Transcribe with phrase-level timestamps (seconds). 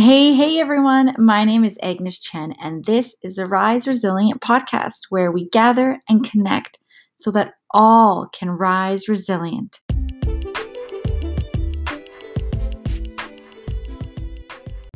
[0.00, 1.16] Hey, hey everyone.
[1.18, 6.00] My name is Agnes Chen, and this is a Rise Resilient podcast where we gather
[6.08, 6.78] and connect
[7.16, 9.80] so that all can rise resilient.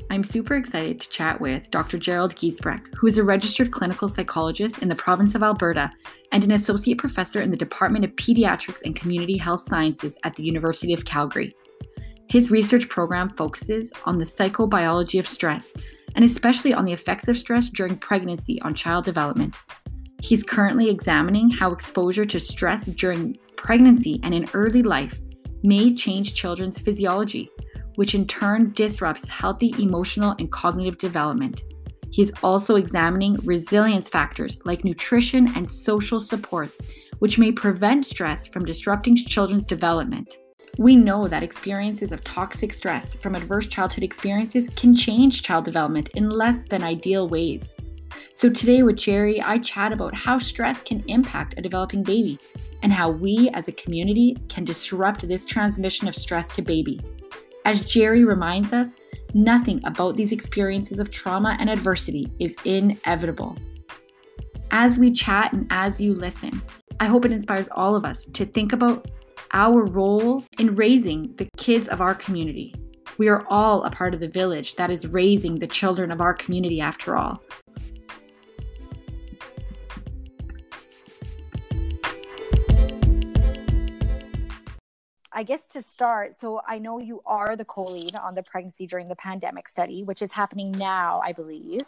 [0.08, 1.98] I'm super excited to chat with Dr.
[1.98, 5.90] Gerald Giesbrecht, who is a registered clinical psychologist in the province of Alberta
[6.30, 10.44] and an associate professor in the Department of Pediatrics and Community Health Sciences at the
[10.44, 11.56] University of Calgary.
[12.32, 15.74] His research program focuses on the psychobiology of stress,
[16.14, 19.54] and especially on the effects of stress during pregnancy on child development.
[20.22, 25.20] He's currently examining how exposure to stress during pregnancy and in early life
[25.62, 27.50] may change children's physiology,
[27.96, 31.60] which in turn disrupts healthy emotional and cognitive development.
[32.10, 36.80] He is also examining resilience factors like nutrition and social supports,
[37.18, 40.38] which may prevent stress from disrupting children's development.
[40.78, 46.08] We know that experiences of toxic stress from adverse childhood experiences can change child development
[46.14, 47.74] in less than ideal ways.
[48.34, 52.38] So, today with Jerry, I chat about how stress can impact a developing baby
[52.82, 57.00] and how we as a community can disrupt this transmission of stress to baby.
[57.66, 58.96] As Jerry reminds us,
[59.34, 63.58] nothing about these experiences of trauma and adversity is inevitable.
[64.70, 66.62] As we chat and as you listen,
[66.98, 69.10] I hope it inspires all of us to think about
[69.52, 72.74] our role in raising the kids of our community.
[73.18, 76.32] We are all a part of the village that is raising the children of our
[76.32, 77.42] community, after all.
[85.34, 88.86] I guess to start, so I know you are the co lead on the pregnancy
[88.86, 91.82] during the pandemic study, which is happening now, I believe.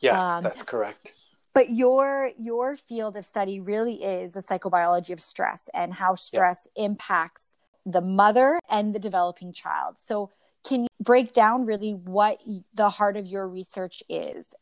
[0.00, 1.12] Yes, um, that's correct
[1.54, 6.66] but your your field of study really is the psychobiology of stress and how stress
[6.76, 6.84] yeah.
[6.84, 7.56] impacts
[7.86, 9.96] the mother and the developing child.
[9.98, 10.30] So
[10.64, 12.40] can you break down really what
[12.74, 14.54] the heart of your research is?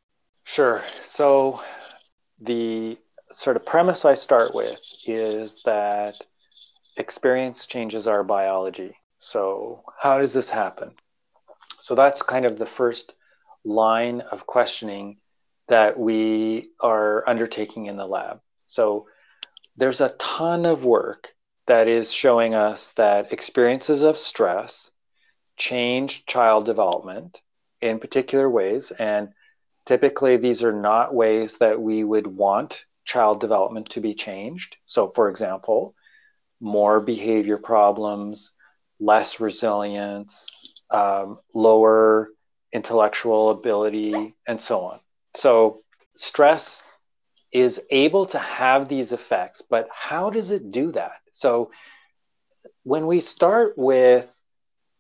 [0.45, 0.83] Sure.
[1.05, 1.61] So
[2.41, 2.97] the
[3.33, 6.15] sort of premise i start with is that
[6.97, 8.97] experience changes our biology.
[9.19, 10.93] So how does this happen?
[11.79, 13.15] So that's kind of the first
[13.65, 15.19] line of questioning
[15.69, 18.41] that we are undertaking in the lab.
[18.67, 19.07] So
[19.77, 21.29] there's a ton of work
[21.67, 24.91] that is showing us that experiences of stress
[25.57, 27.41] change child development
[27.81, 28.91] in particular ways.
[28.99, 29.31] And
[29.87, 34.77] typically, these are not ways that we would want child development to be changed.
[34.87, 35.95] So, for example,
[36.61, 38.53] more behavior problems,
[38.99, 40.47] less resilience,
[40.91, 42.31] um, lower
[42.73, 45.01] intellectual ability, and so on.
[45.39, 45.85] So
[46.17, 46.83] stress
[47.53, 51.21] is able to have these effects, but how does it do that?
[51.31, 51.71] So
[52.83, 54.29] when we start with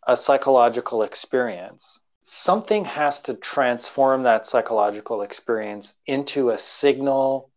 [0.07, 7.51] a psychological experience, something has to transform that psychological experience into a signal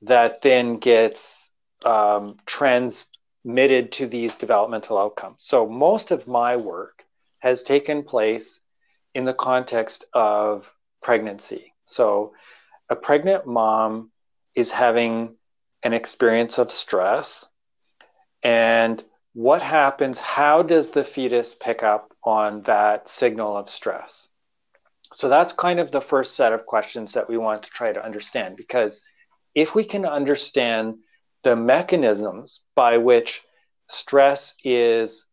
[0.00, 1.50] that then gets
[1.84, 5.36] um, transmitted to these developmental outcomes.
[5.40, 7.04] So most of my work
[7.40, 8.58] has taken place
[9.14, 10.66] in the context of
[11.02, 11.71] pregnancy.
[11.84, 12.34] So,
[12.88, 14.10] a pregnant mom
[14.54, 15.36] is having
[15.82, 17.46] an experience of stress.
[18.42, 19.02] And
[19.34, 20.18] what happens?
[20.18, 24.28] How does the fetus pick up on that signal of stress?
[25.12, 28.04] So, that's kind of the first set of questions that we want to try to
[28.04, 28.56] understand.
[28.56, 29.00] Because
[29.54, 30.96] if we can understand
[31.44, 33.42] the mechanisms by which
[33.88, 35.26] stress is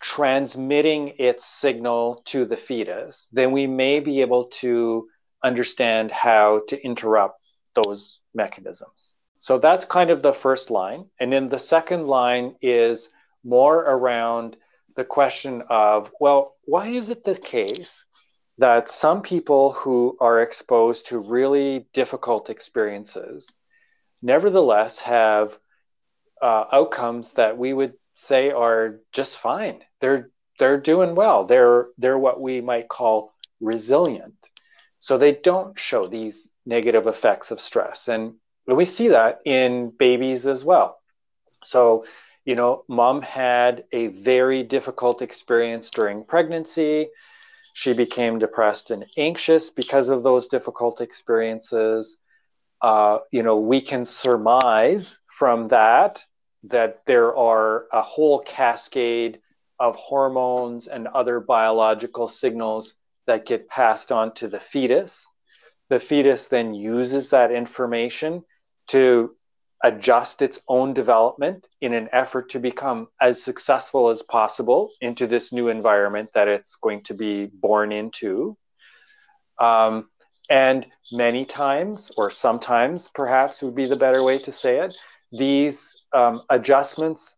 [0.00, 5.08] transmitting its signal to the fetus, then we may be able to
[5.42, 7.44] understand how to interrupt
[7.74, 9.14] those mechanisms.
[9.38, 11.06] So that's kind of the first line.
[11.20, 13.08] And then the second line is
[13.44, 14.56] more around
[14.96, 18.04] the question of, well, why is it the case
[18.58, 23.48] that some people who are exposed to really difficult experiences
[24.20, 25.56] nevertheless have
[26.42, 29.82] uh, outcomes that we would say are just fine.
[30.00, 31.44] They're they're doing well.
[31.44, 34.34] They're they're what we might call resilient.
[35.00, 38.08] So they don't show these negative effects of stress.
[38.08, 38.34] And
[38.66, 40.98] we see that in babies as well.
[41.64, 42.04] So,
[42.44, 47.08] you know, mom had a very difficult experience during pregnancy.
[47.74, 52.18] She became depressed and anxious because of those difficult experiences.
[52.82, 56.24] Uh, you know, we can surmise from that
[56.64, 59.40] that there are a whole cascade
[59.78, 62.94] of hormones and other biological signals
[63.28, 65.24] that get passed on to the fetus.
[65.88, 68.42] The fetus then uses that information
[68.88, 69.36] to
[69.84, 75.52] adjust its own development in an effort to become as successful as possible into this
[75.52, 78.56] new environment that it's going to be born into.
[79.60, 80.08] Um,
[80.50, 84.96] and many times, or sometimes perhaps would be the better way to say it,
[85.30, 87.36] these um, adjustments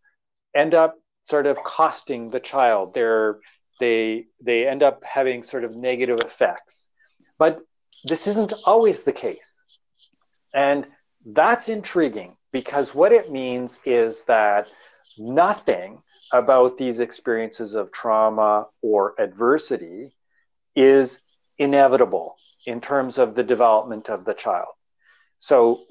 [0.55, 2.93] end up sort of costing the child.
[2.93, 3.39] They're,
[3.81, 6.87] they, they end up having sort of negative effects.
[7.37, 7.59] But
[8.05, 9.63] this isn't always the case.
[10.53, 10.87] And
[11.25, 14.67] that's intriguing because what it means is that
[15.17, 16.01] nothing
[16.31, 20.15] about these experiences of trauma or adversity
[20.75, 21.19] is
[21.57, 22.35] inevitable
[22.65, 24.73] in terms of the development of the child.
[25.39, 25.81] So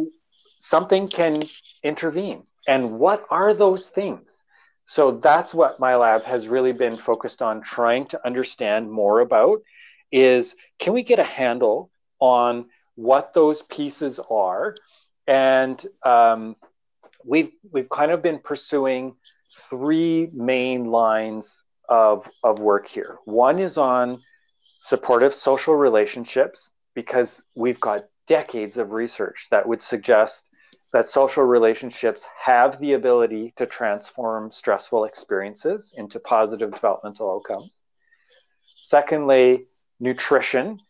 [0.59, 1.43] something can
[1.83, 2.45] intervene.
[2.69, 4.43] And what are those things?
[4.91, 9.61] So that's what my lab has really been focused on trying to understand more about
[10.11, 12.67] is can we get a handle on
[12.97, 14.75] what those pieces are?
[15.29, 16.57] And um,
[17.25, 19.15] we've we've kind of been pursuing
[19.71, 23.19] three main lines of, of work here.
[23.27, 24.21] One is on
[24.81, 30.49] supportive social relationships because we've got decades of research that would suggest
[30.93, 37.81] that social relationships have the ability to transform stressful experiences into positive developmental outcomes.
[38.81, 39.67] Secondly,
[40.01, 40.81] nutrition.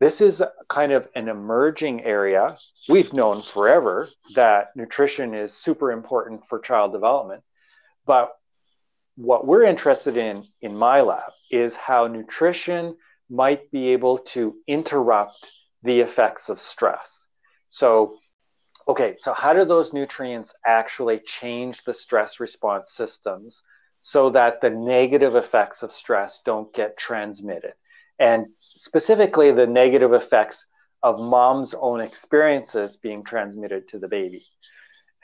[0.00, 2.56] This is kind of an emerging area.
[2.88, 7.42] We've known forever that nutrition is super important for child development.
[8.06, 8.32] But
[9.16, 12.96] what we're interested in in my lab is how nutrition
[13.28, 15.50] might be able to interrupt
[15.82, 17.26] the effects of stress.
[17.68, 18.18] So,
[18.88, 23.62] okay, so how do those nutrients actually change the stress response systems
[24.00, 27.74] so that the negative effects of stress don't get transmitted?
[28.18, 30.66] And specifically, the negative effects
[31.02, 34.44] of mom's own experiences being transmitted to the baby.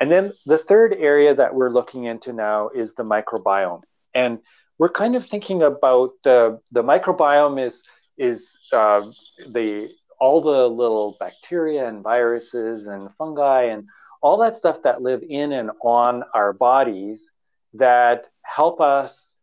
[0.01, 3.83] And then the third area that we're looking into now is the microbiome.
[4.15, 4.41] And
[4.79, 7.83] we're kind of thinking about the, the microbiome is,
[8.19, 9.03] is uh,
[9.51, 9.91] the
[10.25, 13.87] all the little bacteria and viruses and fungi and
[14.23, 17.31] all that stuff that live in and on our bodies
[17.75, 19.35] that help us,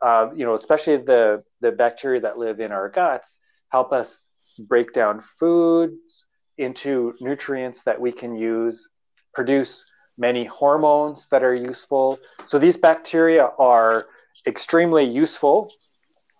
[0.00, 3.38] uh, you know, especially the, the bacteria that live in our guts,
[3.70, 6.26] help us break down foods
[6.58, 8.88] into nutrients that we can use,
[9.34, 9.84] produce
[10.16, 12.20] many hormones that are useful.
[12.46, 14.06] So these bacteria are
[14.46, 15.72] extremely useful.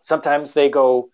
[0.01, 1.11] Sometimes they go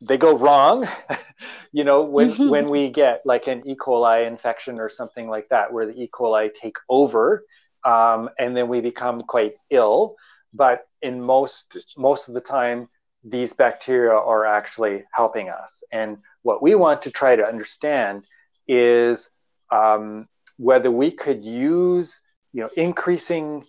[0.00, 0.88] they go wrong
[1.72, 2.48] you know when mm-hmm.
[2.48, 3.76] when we get like an e.
[3.76, 6.08] coli infection or something like that where the e.
[6.12, 7.44] coli take over
[7.84, 10.16] um, and then we become quite ill.
[10.52, 12.88] But in most most of the time
[13.22, 15.82] these bacteria are actually helping us.
[15.92, 18.24] And what we want to try to understand
[18.66, 19.28] is
[19.70, 20.26] um,
[20.56, 22.18] whether we could use
[22.52, 23.64] you know increasing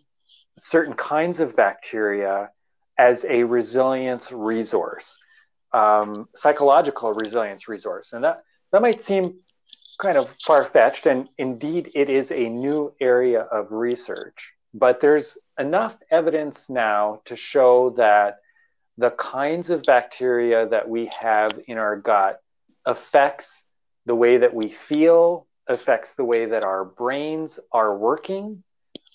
[0.57, 2.49] certain kinds of bacteria
[2.97, 5.17] as a resilience resource
[5.73, 8.13] um, psychological resilience resource.
[8.13, 9.39] And that, that might seem
[9.99, 14.51] kind of far fetched, and indeed it is a new area of research.
[14.73, 18.39] But there's enough evidence now to show that
[18.97, 22.41] the kinds of bacteria that we have in our gut
[22.85, 23.63] affects
[24.05, 28.63] the way that we feel, affects the way that our brains are working.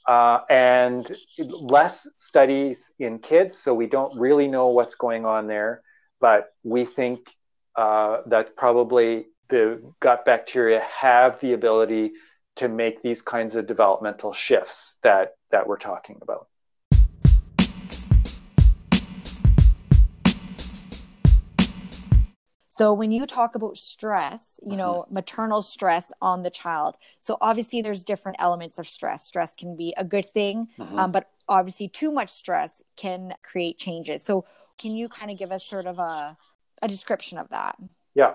[0.06, 1.16] Uh, and
[1.48, 5.82] less studies in kids, so we don't really know what's going on there
[6.20, 7.30] but we think
[7.76, 12.12] uh, that probably the gut bacteria have the ability
[12.56, 16.48] to make these kinds of developmental shifts that that we're talking about.
[22.76, 25.14] So when you talk about stress, you know, mm-hmm.
[25.14, 26.96] maternal stress on the child.
[27.20, 29.24] So obviously there's different elements of stress.
[29.24, 30.98] Stress can be a good thing, mm-hmm.
[30.98, 34.24] um, but obviously too much stress can create changes.
[34.24, 34.44] So
[34.78, 36.36] can you kind of give us sort of a,
[36.82, 37.76] a description of that?
[38.14, 38.34] Yeah.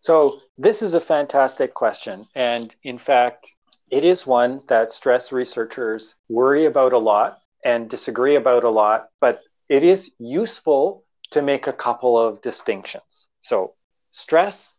[0.00, 2.26] So this is a fantastic question.
[2.34, 3.52] And in fact,
[3.90, 9.08] it is one that stress researchers worry about a lot and disagree about a lot,
[9.20, 13.26] but it is useful to make a couple of distinctions.
[13.42, 13.74] So,
[14.10, 14.74] stress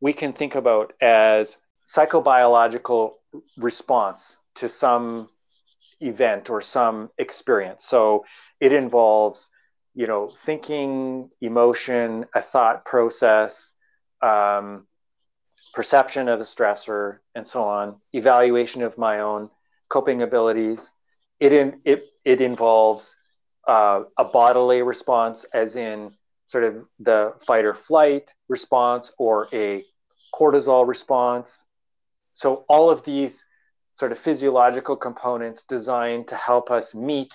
[0.00, 1.56] we can think about as
[1.86, 3.12] psychobiological
[3.56, 5.28] response to some
[6.00, 7.84] event or some experience.
[7.86, 8.24] So,
[8.60, 9.48] it involves
[9.96, 13.72] you know, thinking, emotion, a thought process,
[14.20, 14.86] um,
[15.72, 19.48] perception of a stressor, and so on, evaluation of my own
[19.88, 20.90] coping abilities.
[21.40, 23.16] It, in, it, it involves
[23.66, 26.12] uh, a bodily response, as in
[26.44, 29.82] sort of the fight or flight response or a
[30.34, 31.64] cortisol response.
[32.34, 33.42] So, all of these
[33.92, 37.32] sort of physiological components designed to help us meet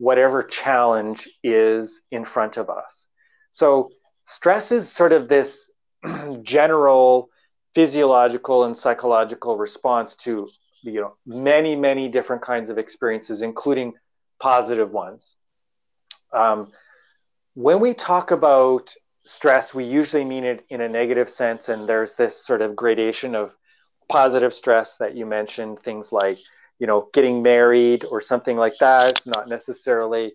[0.00, 3.06] whatever challenge is in front of us.
[3.50, 3.90] So
[4.24, 5.70] stress is sort of this
[6.42, 7.28] general
[7.74, 10.48] physiological and psychological response to
[10.82, 13.92] you know many many different kinds of experiences including
[14.40, 15.36] positive ones
[16.32, 16.72] um,
[17.52, 18.94] when we talk about
[19.26, 23.34] stress we usually mean it in a negative sense and there's this sort of gradation
[23.34, 23.54] of
[24.08, 26.38] positive stress that you mentioned things like
[26.80, 29.10] you know getting married or something like that.
[29.10, 30.32] It's not necessarily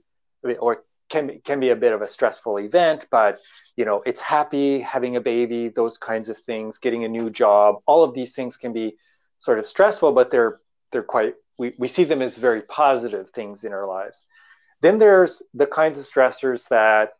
[0.60, 3.40] or can can be a bit of a stressful event but
[3.76, 7.82] you know it's happy having a baby those kinds of things getting a new job.
[7.86, 8.96] All of these things can be
[9.40, 10.60] sort of stressful but they're
[10.92, 14.24] they're quite we, we see them as very positive things in our lives.
[14.82, 17.14] Then there's the kinds of stressors that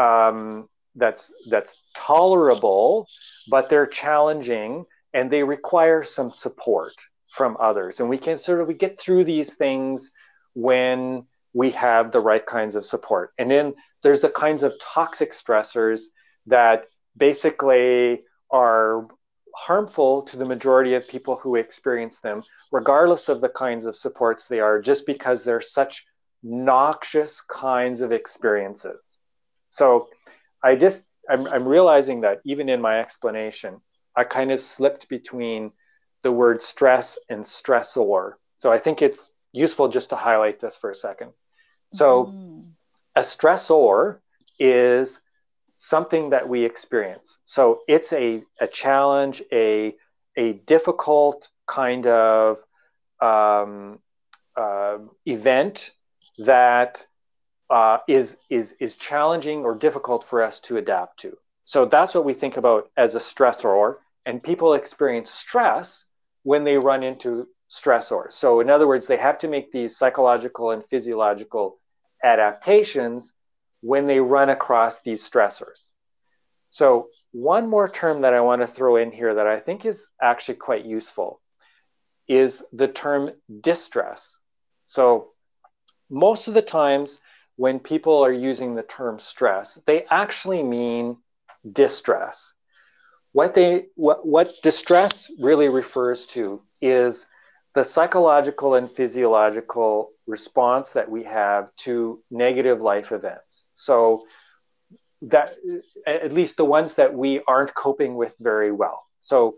[0.00, 3.06] um, that's that's tolerable
[3.48, 6.92] but they're challenging and they require some support
[7.30, 10.10] from others and we can sort of we get through these things
[10.54, 15.32] when we have the right kinds of support and then there's the kinds of toxic
[15.32, 16.02] stressors
[16.46, 16.84] that
[17.16, 19.06] basically are
[19.56, 24.46] harmful to the majority of people who experience them, regardless of the kinds of supports
[24.46, 26.04] they are, just because they're such
[26.42, 29.16] noxious kinds of experiences.
[29.70, 30.08] So
[30.62, 33.80] I just, I'm, I'm realizing that even in my explanation,
[34.14, 35.72] I kind of slipped between
[36.26, 38.22] the word stress and stressor.
[38.56, 41.30] So I think it's useful just to highlight this for a second.
[41.92, 42.64] So, mm
[43.16, 44.18] a stressor
[44.58, 45.20] is
[45.74, 47.38] something that we experience.
[47.46, 49.94] So it's a, a challenge, a,
[50.36, 52.58] a difficult kind of
[53.20, 54.00] um,
[54.54, 55.92] uh, event
[56.38, 57.06] that
[57.70, 61.36] uh, is is is challenging or difficult for us to adapt to.
[61.64, 66.04] So that's what we think about as a stressor, and people experience stress
[66.46, 68.34] when they run into stressors.
[68.34, 71.80] So in other words, they have to make these psychological and physiological
[72.22, 73.32] adaptations
[73.80, 75.90] when they run across these stressors.
[76.70, 80.06] So, one more term that I want to throw in here that I think is
[80.22, 81.40] actually quite useful
[82.28, 84.38] is the term distress.
[84.84, 85.32] So,
[86.08, 87.18] most of the times
[87.56, 91.16] when people are using the term stress, they actually mean
[91.72, 92.52] distress.
[93.36, 97.26] What they what, what distress really refers to is
[97.74, 103.66] the psychological and physiological response that we have to negative life events.
[103.74, 104.24] So
[105.20, 105.52] that
[106.06, 109.04] at least the ones that we aren't coping with very well.
[109.20, 109.56] So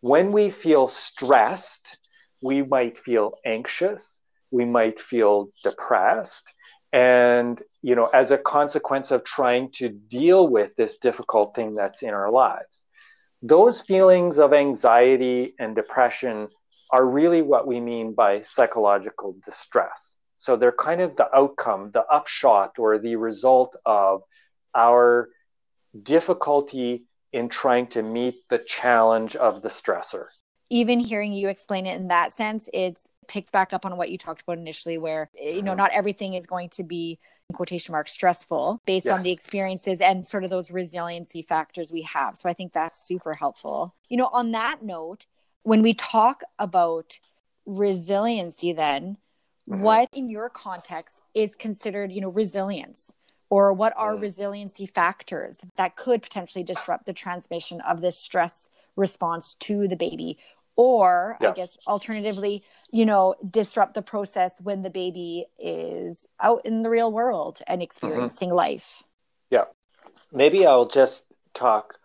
[0.00, 1.98] when we feel stressed,
[2.40, 4.18] we might feel anxious,
[4.50, 6.54] we might feel depressed,
[6.90, 12.00] and you know, as a consequence of trying to deal with this difficult thing that's
[12.02, 12.86] in our lives.
[13.42, 16.48] Those feelings of anxiety and depression
[16.90, 20.16] are really what we mean by psychological distress.
[20.36, 24.22] So they're kind of the outcome, the upshot, or the result of
[24.74, 25.30] our
[26.02, 30.26] difficulty in trying to meet the challenge of the stressor.
[30.68, 34.18] Even hearing you explain it in that sense, it's picked back up on what you
[34.18, 35.78] talked about initially, where, you know, mm-hmm.
[35.78, 37.18] not everything is going to be
[37.52, 42.36] quotation marks stressful based on the experiences and sort of those resiliency factors we have.
[42.36, 43.94] So I think that's super helpful.
[44.08, 45.26] You know, on that note,
[45.62, 47.18] when we talk about
[47.66, 49.16] resiliency then
[49.68, 49.82] mm-hmm.
[49.82, 53.12] what in your context is considered you know resilience
[53.48, 54.22] or what are mm.
[54.22, 60.38] resiliency factors that could potentially disrupt the transmission of this stress response to the baby
[60.80, 61.50] or yeah.
[61.50, 66.88] i guess alternatively you know disrupt the process when the baby is out in the
[66.88, 67.84] real world and mm-hmm.
[67.84, 68.56] experiencing mm-hmm.
[68.56, 69.02] life
[69.50, 69.64] yeah
[70.32, 72.00] maybe i'll just talk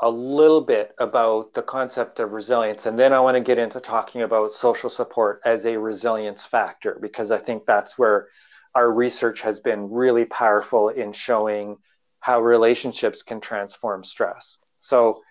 [0.00, 3.80] a little bit about the concept of resilience, and then I want to get into
[3.80, 8.28] talking about social support as a resilience factor, because I think that's where
[8.74, 11.78] our research has been really powerful in showing
[12.20, 14.58] how relationships can transform stress.
[14.80, 15.22] So,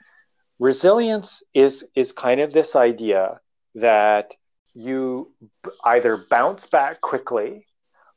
[0.59, 3.39] resilience is, is kind of this idea
[3.75, 4.33] that
[4.73, 5.31] you
[5.83, 7.65] either bounce back quickly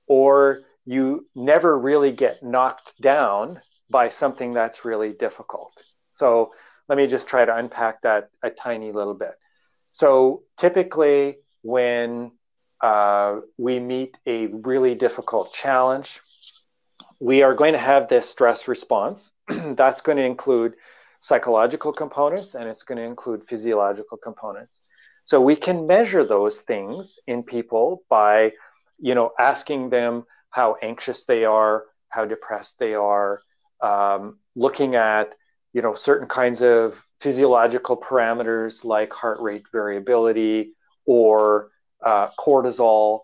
[0.06, 5.72] or you never really get knocked down by something that's really difficult.
[6.12, 6.52] So
[6.88, 9.32] let me just try to unpack that a tiny little bit.
[9.92, 12.32] So typically, when
[12.80, 16.20] uh, we meet a really difficult challenge,
[17.18, 19.30] we are going to have this stress response.
[19.48, 20.74] That's going to include
[21.20, 24.82] psychological components and it's going to include physiological components.
[25.24, 28.52] So we can measure those things in people by,
[28.98, 33.40] you know, asking them how anxious they are, how depressed they are,
[33.80, 35.34] um, looking at
[35.72, 40.72] you know certain kinds of physiological parameters like heart rate variability
[41.06, 41.70] or
[42.04, 43.20] uh, cortisol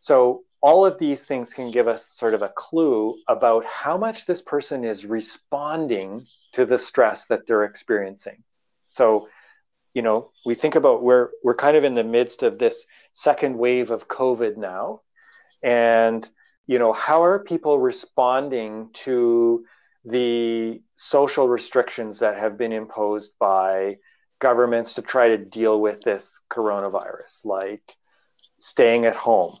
[0.00, 4.24] so all of these things can give us sort of a clue about how much
[4.24, 8.42] this person is responding to the stress that they're experiencing.
[8.88, 9.28] So,
[9.92, 13.58] you know, we think about where we're kind of in the midst of this second
[13.58, 15.02] wave of COVID now.
[15.62, 16.26] And,
[16.66, 19.66] you know, how are people responding to
[20.06, 23.98] the social restrictions that have been imposed by
[24.38, 27.82] governments to try to deal with this coronavirus, like
[28.60, 29.58] staying at home,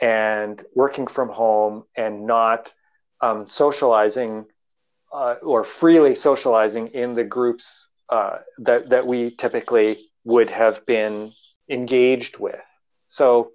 [0.00, 2.72] and working from home and not
[3.20, 4.46] um, socializing
[5.12, 11.32] uh, or freely socializing in the groups uh, that that we typically would have been
[11.70, 12.60] engaged with.
[13.08, 13.52] So,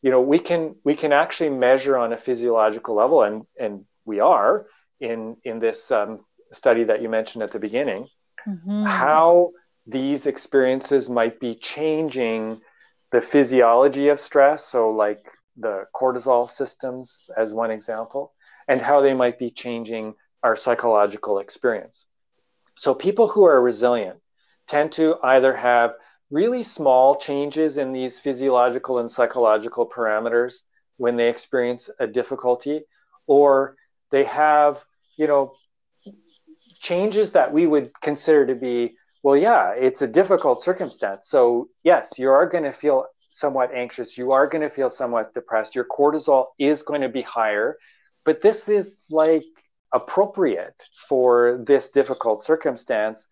[0.00, 4.20] you know, we can we can actually measure on a physiological level, and and we
[4.20, 4.66] are
[5.00, 6.20] in in this um,
[6.52, 8.06] study that you mentioned at the beginning,
[8.48, 8.84] mm-hmm.
[8.84, 9.50] how
[9.86, 12.60] these experiences might be changing
[13.10, 14.66] the physiology of stress.
[14.66, 15.24] So, like
[15.56, 18.32] the cortisol systems as one example,
[18.68, 22.06] and how they might be changing our psychological experience.
[22.76, 24.18] So, people who are resilient
[24.66, 25.92] tend to either have
[26.30, 30.62] really small changes in these physiological and psychological parameters
[30.96, 32.82] when they experience a difficulty,
[33.26, 33.76] or
[34.10, 34.78] they have,
[35.16, 35.54] you know,
[36.80, 41.28] changes that we would consider to be, well, yeah, it's a difficult circumstance.
[41.28, 45.32] So, yes, you are going to feel somewhat anxious, you are going to feel somewhat
[45.32, 47.78] depressed, your cortisol is going to be higher,
[48.24, 49.44] but this is like
[49.92, 53.26] appropriate for this difficult circumstance.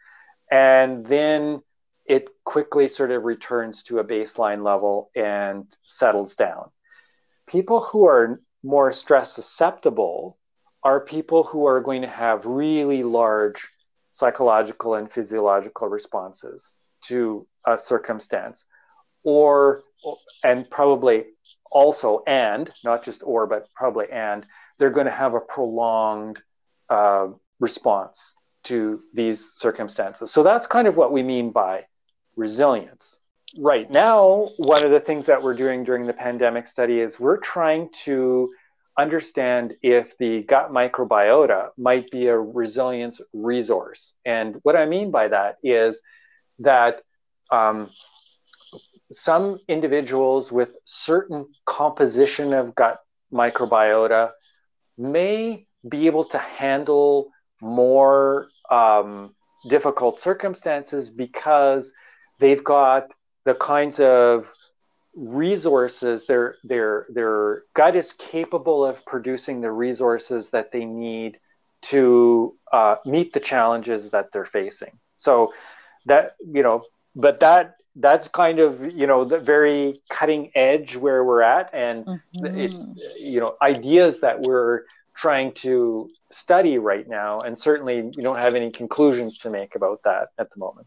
[0.50, 1.62] And then
[2.06, 6.70] it quickly sort of returns to a baseline level and settles down.
[7.46, 10.38] People who are more stress susceptible
[10.82, 13.68] are people who are going to have really large
[14.12, 16.66] psychological and physiological responses
[17.04, 18.64] to a circumstance
[19.22, 19.82] or
[20.42, 21.24] and probably
[21.70, 24.46] also and not just or but probably and
[24.78, 26.42] they're going to have a prolonged
[26.88, 27.28] uh,
[27.60, 30.30] response to these circumstances.
[30.30, 31.86] So that's kind of what we mean by
[32.36, 33.16] resilience.
[33.58, 37.38] Right now one of the things that we're doing during the pandemic study is we're
[37.38, 38.50] trying to
[38.98, 44.14] understand if the gut microbiota might be a resilience resource.
[44.24, 46.00] And what i mean by that is
[46.60, 47.02] that
[47.50, 47.90] um,
[49.12, 53.00] some individuals with certain composition of gut
[53.32, 54.30] microbiota
[54.96, 59.34] may be able to handle more um,
[59.68, 61.92] difficult circumstances because
[62.38, 63.12] they've got
[63.44, 64.48] the kinds of
[65.16, 71.38] resources their their their gut is capable of producing the resources that they need
[71.82, 74.98] to uh, meet the challenges that they're facing.
[75.16, 75.52] So
[76.06, 76.82] that you know
[77.14, 81.70] but that that's kind of you know the very cutting edge where we're at.
[81.72, 82.58] And mm-hmm.
[82.58, 84.82] it's you know ideas that we're
[85.16, 87.40] trying to study right now.
[87.40, 90.86] And certainly we don't have any conclusions to make about that at the moment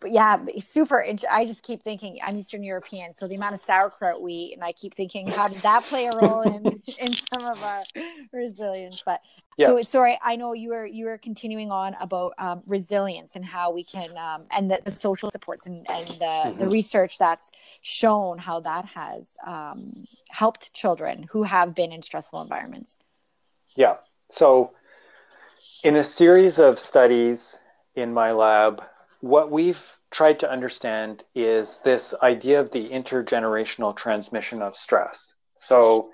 [0.00, 1.04] but yeah, super.
[1.30, 4.62] I just keep thinking I'm Eastern European, so the amount of sauerkraut we eat, and
[4.62, 6.64] I keep thinking, how did that play a role in
[6.98, 7.82] in some of our
[8.32, 9.02] resilience?
[9.04, 9.20] But
[9.56, 9.66] yeah.
[9.66, 13.72] so sorry, I know you were you were continuing on about um, resilience and how
[13.72, 16.58] we can um, and the, the, social supports and, and the mm-hmm.
[16.58, 22.40] the research that's shown how that has um, helped children who have been in stressful
[22.40, 22.98] environments.
[23.74, 23.96] Yeah.
[24.30, 24.72] So,
[25.82, 27.58] in a series of studies
[27.96, 28.82] in my lab
[29.20, 35.34] what we've tried to understand is this idea of the intergenerational transmission of stress.
[35.60, 36.10] So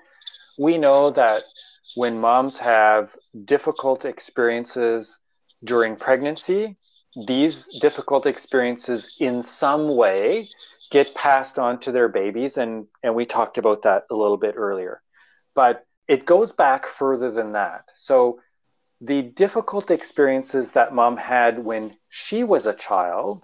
[0.57, 1.43] we know that
[1.95, 3.09] when moms have
[3.45, 5.17] difficult experiences
[5.63, 6.77] during pregnancy,
[7.27, 10.49] these difficult experiences in some way
[10.91, 14.55] get passed on to their babies and and we talked about that a little bit
[14.57, 15.01] earlier
[15.53, 18.39] but it goes back further than that so
[19.05, 23.43] the difficult experiences that mom had when she was a child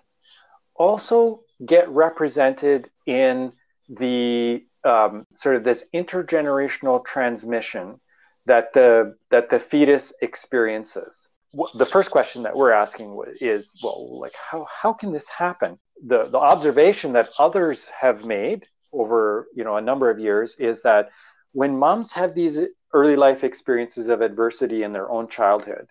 [0.75, 3.53] also get represented in
[3.89, 7.99] the um, sort of this intergenerational transmission
[8.45, 11.27] that the that the fetus experiences.
[11.75, 15.77] The first question that we're asking is, well, like how how can this happen?
[16.07, 20.81] The the observation that others have made over you know a number of years is
[20.81, 21.09] that
[21.51, 22.57] when moms have these
[22.93, 25.87] early life experiences of adversity in their own childhood.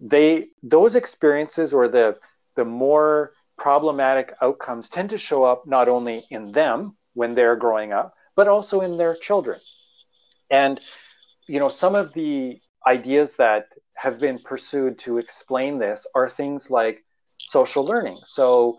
[0.00, 2.18] They those experiences or the
[2.56, 7.92] the more problematic outcomes tend to show up not only in them when they're growing
[7.92, 9.60] up but also in their children.
[10.50, 10.80] And
[11.46, 16.70] you know some of the ideas that have been pursued to explain this are things
[16.70, 17.04] like
[17.38, 18.18] social learning.
[18.24, 18.78] So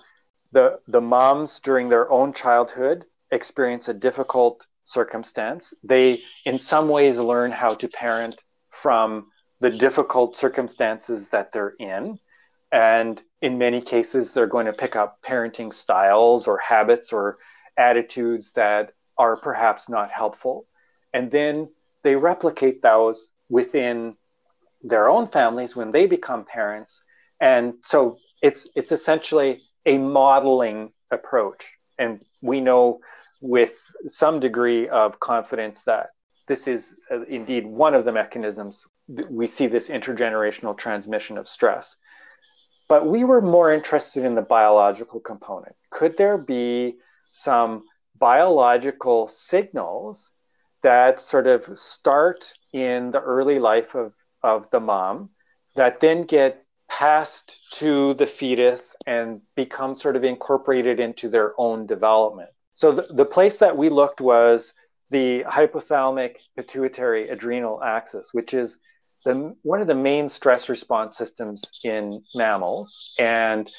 [0.51, 5.73] the the moms during their own childhood experience a difficult circumstance.
[5.83, 9.27] They, in some ways, learn how to parent from
[9.59, 12.19] the difficult circumstances that they're in.
[12.71, 17.37] And in many cases, they're going to pick up parenting styles or habits or
[17.77, 20.65] attitudes that are perhaps not helpful.
[21.13, 21.69] And then
[22.03, 24.15] they replicate those within
[24.81, 27.01] their own families when they become parents.
[27.39, 31.65] And so it's it's essentially a modeling approach.
[31.97, 32.99] And we know
[33.43, 33.73] with
[34.07, 36.11] some degree of confidence that
[36.47, 38.85] this is uh, indeed one of the mechanisms
[39.29, 41.97] we see this intergenerational transmission of stress.
[42.87, 45.75] But we were more interested in the biological component.
[45.89, 46.95] Could there be
[47.33, 47.83] some
[48.17, 50.31] biological signals
[50.83, 55.31] that sort of start in the early life of, of the mom
[55.75, 61.87] that then get passed to the fetus and become sort of incorporated into their own
[61.87, 62.49] development?
[62.73, 64.73] So the, the place that we looked was
[65.09, 68.77] the hypothalamic pituitary adrenal axis, which is
[69.25, 73.13] the, one of the main stress response systems in mammals.
[73.19, 73.69] And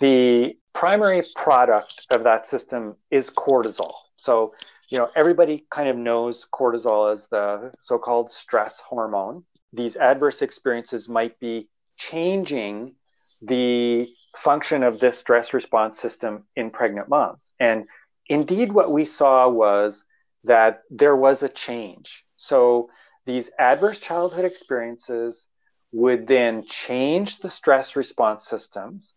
[0.00, 3.92] the primary product of that system is cortisol.
[4.16, 4.54] So,
[4.88, 9.44] you know, everybody kind of knows cortisol as the so called stress hormone.
[9.72, 12.94] These adverse experiences might be changing
[13.42, 17.50] the function of this stress response system in pregnant moms.
[17.60, 17.86] And
[18.26, 20.04] indeed, what we saw was
[20.44, 22.24] that there was a change.
[22.36, 22.90] So,
[23.26, 25.46] these adverse childhood experiences
[25.92, 29.14] would then change the stress response systems.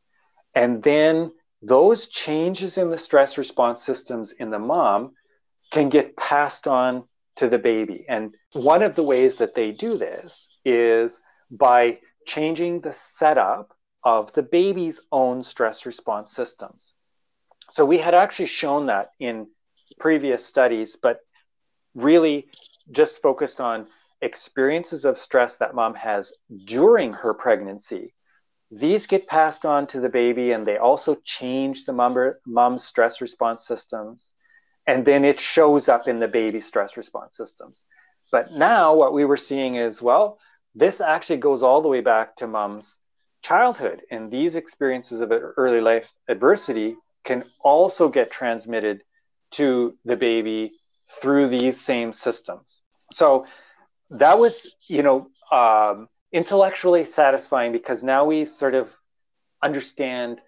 [0.56, 5.14] And then those changes in the stress response systems in the mom
[5.72, 7.04] can get passed on
[7.38, 8.06] to the baby.
[8.08, 11.20] And one of the ways that they do this is
[11.52, 16.94] by changing the setup of the baby's own stress response systems.
[17.70, 19.48] So we had actually shown that in
[20.00, 21.20] previous studies, but
[21.96, 22.48] really
[22.92, 23.88] just focused on
[24.22, 26.32] experiences of stress that mom has
[26.66, 28.14] during her pregnancy,
[28.72, 33.22] these get passed on to the baby and they also change the mom, mom's stress
[33.22, 34.32] response systems.
[34.86, 37.84] And then it shows up in the baby stress response systems.
[38.32, 40.40] But now what we were seeing is, well,
[40.76, 42.98] this actually goes all the way back to mom's
[43.42, 44.02] childhood.
[44.12, 46.96] And these experiences of early life adversity
[47.28, 49.04] can also get transmitted
[49.52, 50.72] to the baby
[51.22, 52.82] through these same systems.
[53.12, 53.46] So
[54.10, 58.90] that was, you know, um, intellectually satisfying because now we sort of
[59.62, 60.42] understand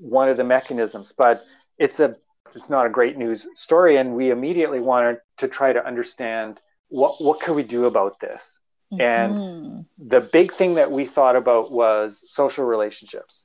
[0.00, 1.14] one of the mechanisms.
[1.16, 1.40] But
[1.78, 2.16] it's a
[2.54, 7.20] it's not a great news story, and we immediately wanted to try to understand what
[7.20, 8.58] what can we do about this.
[8.92, 9.00] Mm-hmm.
[9.00, 13.44] And the big thing that we thought about was social relationships.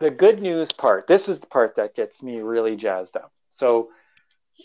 [0.00, 3.32] The good news part, this is the part that gets me really jazzed up.
[3.50, 3.90] So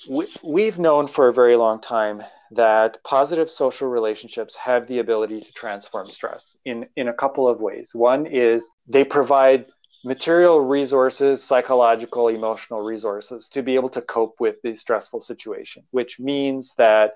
[0.09, 5.41] we, we've known for a very long time that positive social relationships have the ability
[5.41, 7.91] to transform stress in, in a couple of ways.
[7.93, 9.65] One is they provide
[10.05, 16.17] material resources, psychological, emotional resources to be able to cope with the stressful situation, which
[16.17, 17.11] means that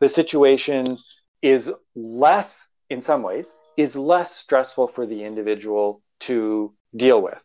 [0.00, 0.98] the situation
[1.40, 7.40] is less, in some ways, is less stressful for the individual to deal with.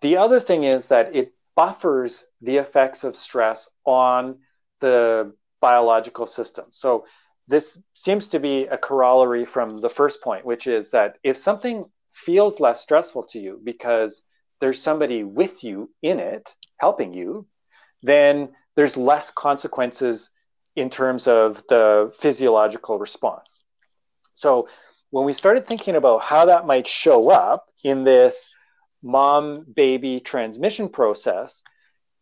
[0.00, 4.38] The other thing is that it buffers the effects of stress on
[4.80, 6.66] the biological system.
[6.70, 7.04] So
[7.48, 11.84] this seems to be a corollary from the first point, which is that if something
[12.12, 14.22] feels less stressful to you because
[14.60, 17.46] there's somebody with you in it helping you,
[18.02, 20.30] then there's less consequences
[20.76, 23.60] in terms of the physiological response.
[24.36, 24.68] So
[25.10, 28.48] when we started thinking about how that might show up in this
[29.02, 31.62] mom baby transmission process,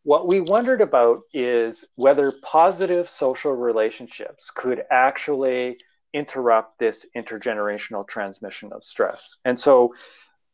[0.05, 5.77] what we wondered about is whether positive social relationships could actually
[6.15, 9.37] interrupt this intergenerational transmission of stress.
[9.45, 9.95] And so,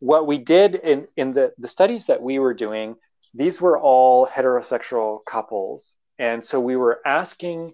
[0.01, 2.97] what we did in, in the, the studies that we were doing,
[3.33, 5.95] these were all heterosexual couples.
[6.19, 7.73] And so, we were asking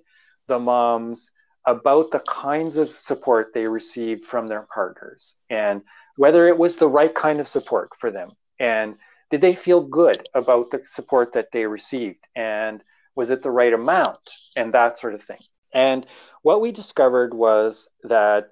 [0.49, 1.31] the moms
[1.67, 5.83] about the kinds of support they received from their partners and
[6.17, 8.31] whether it was the right kind of support for them.
[8.61, 8.97] And
[9.31, 12.25] did they feel good about the support that they received?
[12.37, 12.83] And
[13.17, 14.21] was it the right amount?
[14.57, 15.41] And that sort of thing.
[15.73, 16.07] And
[16.43, 18.51] what we discovered was that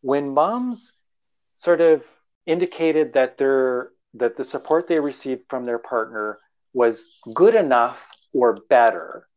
[0.00, 0.92] when moms
[1.54, 2.02] sort of
[2.46, 6.38] indicated that their that the support they received from their partner
[6.72, 7.98] was good enough
[8.32, 9.28] or better,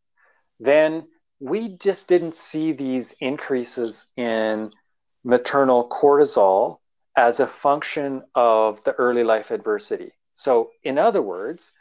[0.59, 1.07] then
[1.39, 4.71] we just didn't see these increases in
[5.23, 6.79] maternal cortisol
[7.15, 10.11] as a function of the early life adversity.
[10.35, 11.71] So, in other words,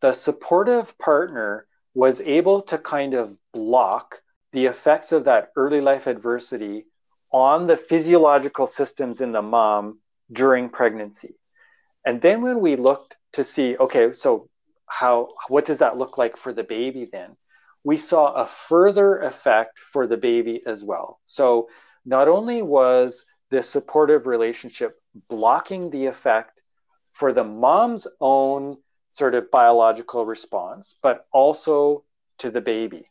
[0.00, 4.20] the supportive partner was able to kind of block
[4.52, 6.86] the effects of that early life adversity
[7.32, 9.98] on the physiological systems in the mom
[10.32, 11.34] during pregnancy.
[12.04, 14.48] And then when we looked to see, okay, so
[14.86, 17.36] how what does that look like for the baby then?
[17.82, 21.20] We saw a further effect for the baby as well.
[21.24, 21.68] So
[22.04, 26.60] not only was this supportive relationship blocking the effect
[27.12, 28.76] for the mom's own
[29.10, 32.04] sort of biological response, but also
[32.38, 33.06] to the baby.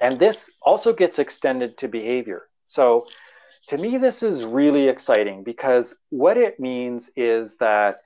[0.00, 2.48] And this also gets extended to behavior.
[2.66, 3.06] So
[3.68, 7.96] to me, this is really exciting because what it means is that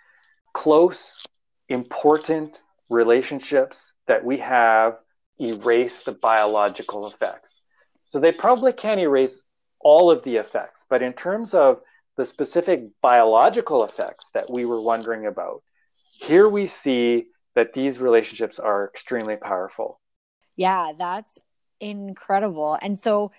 [0.53, 1.25] close,
[1.69, 4.99] important relationships that we have
[5.41, 7.61] erase the biological effects.
[8.05, 9.43] So they probably can't erase
[9.81, 11.81] all of the effects, but in terms of
[12.17, 15.63] the specific biological effects that we were wondering about,
[16.19, 20.01] here we see that these relationships are extremely powerful.
[20.57, 21.39] Yeah, that's
[21.81, 22.79] incredible.
[22.83, 23.33] And so,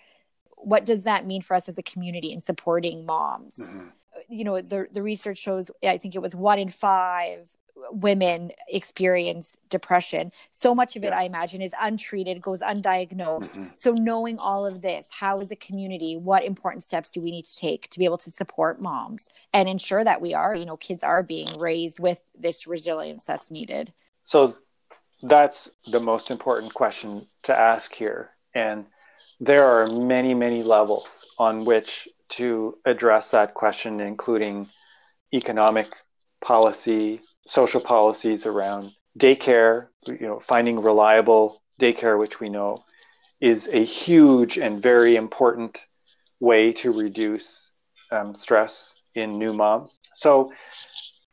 [0.57, 3.69] what does that mean for us as a community in supporting moms?
[3.69, 3.87] Mm-hmm.
[4.29, 7.55] You know, the the research shows I think it was one in five
[7.91, 10.31] women experience depression.
[10.51, 11.19] So much of it, yeah.
[11.19, 13.53] I imagine, is untreated, goes undiagnosed.
[13.53, 13.65] Mm-hmm.
[13.75, 17.45] So, knowing all of this, how as a community, what important steps do we need
[17.45, 20.77] to take to be able to support moms and ensure that we are, you know,
[20.77, 23.93] kids are being raised with this resilience that's needed?
[24.23, 24.55] So,
[25.23, 28.31] that's the most important question to ask here.
[28.53, 28.85] And
[29.39, 34.69] there are many, many levels on which to address that question, including
[35.33, 35.87] economic
[36.41, 42.83] policy, social policies around daycare, you know, finding reliable daycare, which we know
[43.39, 45.85] is a huge and very important
[46.39, 47.71] way to reduce
[48.11, 49.99] um, stress in new moms.
[50.15, 50.53] So,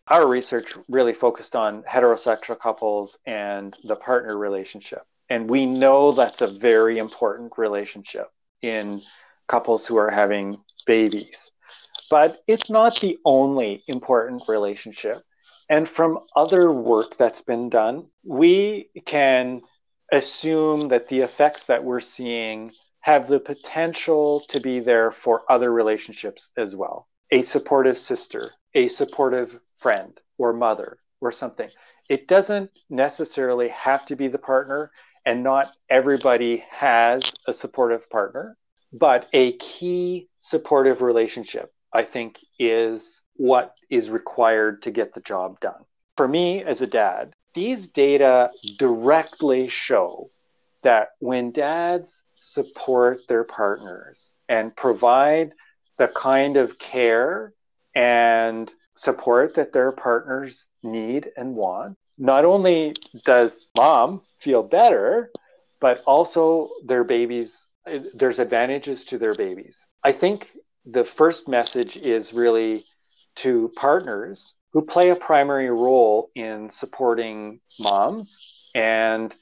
[0.09, 5.03] our research really focused on heterosexual couples and the partner relationship.
[5.29, 8.31] And we know that's a very important relationship
[8.63, 9.03] in
[9.49, 11.51] couples who are having babies.
[12.11, 15.23] But it's not the only important relationship.
[15.69, 19.63] And from other work that's been done, we can
[20.11, 25.73] assume that the effects that we're seeing have the potential to be there for other
[25.73, 27.09] relationships as well.
[27.31, 31.69] A supportive sister, a supportive friend or mother or something.
[32.09, 34.91] It doesn't necessarily have to be the partner,
[35.27, 38.57] and not everybody has a supportive partner,
[38.93, 45.61] but a key supportive relationship, I think, is what is required to get the job
[45.61, 45.85] done.
[46.17, 50.31] For me as a dad, these data directly show
[50.83, 55.53] that when dads support their partners and provide
[55.97, 57.53] the kind of care
[57.95, 65.31] and support that their partners need and want, not only does mom feel better,
[65.81, 67.67] but also their babies,
[68.15, 69.85] there's advantages to their babies.
[70.03, 70.49] I think
[70.91, 72.85] the first message is really
[73.37, 78.37] to partners who play a primary role in supporting moms
[78.75, 79.35] and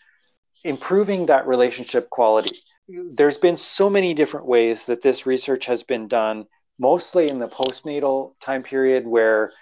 [0.65, 2.57] improving that relationship quality.
[2.89, 6.47] There's been so many different ways that this research has been done,
[6.79, 9.53] mostly in the postnatal time period where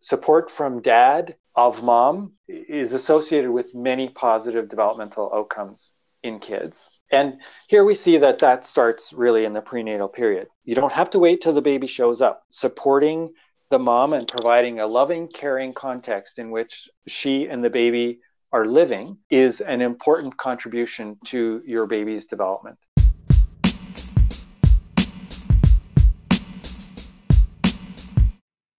[0.00, 5.90] support from dad of mom is associated with many positive developmental outcomes
[6.22, 6.78] in kids.
[7.14, 10.48] And here we see that that starts really in the prenatal period.
[10.64, 12.42] You don't have to wait till the baby shows up.
[12.50, 13.32] Supporting
[13.70, 18.18] the mom and providing a loving, caring context in which she and the baby
[18.52, 22.78] are living is an important contribution to your baby's development.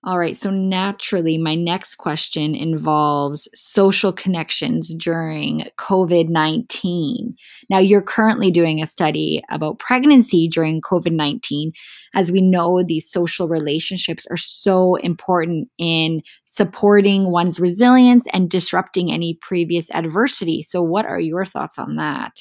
[0.06, 7.36] All right, so naturally, my next question involves social connections during COVID 19.
[7.72, 11.72] Now, you're currently doing a study about pregnancy during COVID 19.
[12.14, 19.12] As we know, these social relationships are so important in supporting one's resilience and disrupting
[19.12, 20.62] any previous adversity.
[20.62, 22.38] So, what are your thoughts on that?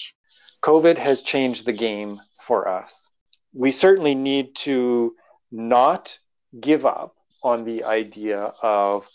[0.62, 3.08] COVID has changed the game for us.
[3.54, 5.14] We certainly need to
[5.50, 6.18] not
[6.60, 7.13] give up
[7.44, 9.06] on the idea of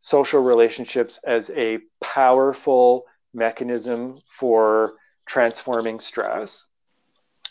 [0.00, 4.94] social relationships as a powerful mechanism for
[5.26, 6.66] transforming stress.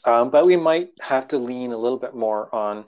[0.03, 2.85] Um, but we might have to lean a little bit more on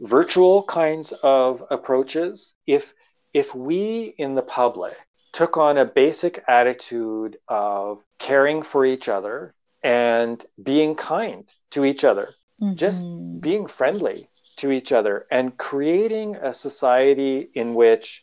[0.00, 2.54] virtual kinds of approaches.
[2.66, 2.84] If
[3.32, 4.96] if we in the public
[5.32, 12.02] took on a basic attitude of caring for each other and being kind to each
[12.02, 12.74] other, mm-hmm.
[12.74, 13.06] just
[13.40, 14.28] being friendly
[14.60, 18.22] to each other and creating a society in which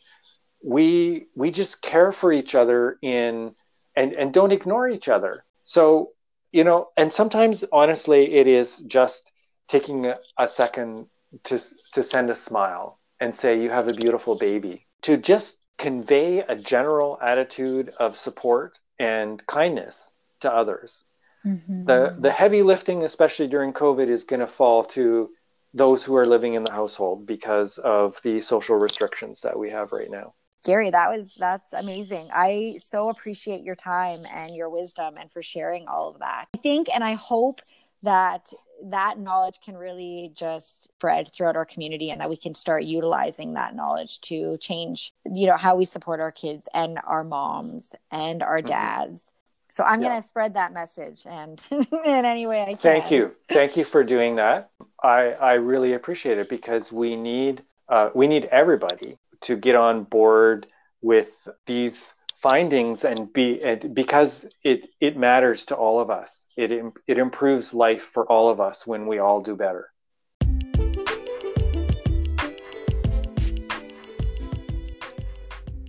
[0.62, 3.54] we we just care for each other in
[3.96, 5.44] and and don't ignore each other.
[5.64, 6.12] So
[6.52, 9.30] you know and sometimes honestly it is just
[9.68, 11.06] taking a, a second
[11.44, 11.60] to
[11.94, 14.86] to send a smile and say you have a beautiful baby.
[15.02, 21.04] To just convey a general attitude of support and kindness to others.
[21.46, 21.84] Mm-hmm.
[21.84, 25.30] the the heavy lifting especially during covid is going to fall to
[25.74, 29.92] those who are living in the household because of the social restrictions that we have
[29.92, 30.32] right now
[30.64, 32.28] Gary, that was that's amazing.
[32.32, 36.46] I so appreciate your time and your wisdom and for sharing all of that.
[36.54, 37.60] I think and I hope
[38.02, 38.52] that
[38.84, 43.54] that knowledge can really just spread throughout our community and that we can start utilizing
[43.54, 48.40] that knowledge to change you know how we support our kids and our moms and
[48.40, 48.68] our mm-hmm.
[48.68, 49.32] dads
[49.68, 50.08] so i'm yeah.
[50.08, 52.76] going to spread that message and in any way i can.
[52.78, 53.32] thank you.
[53.48, 54.70] Thank you for doing that.
[55.02, 60.04] I i really appreciate it because we need uh, we need everybody to get on
[60.04, 60.66] board
[61.00, 61.28] with
[61.66, 66.46] these findings and be and because it it matters to all of us.
[66.56, 66.70] It
[67.06, 69.90] it improves life for all of us when we all do better